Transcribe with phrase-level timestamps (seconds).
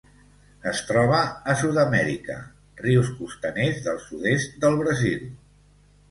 [0.69, 1.17] Es troba
[1.51, 2.37] a Sud-amèrica:
[2.85, 5.21] rius costaners del sud-est del Brasil.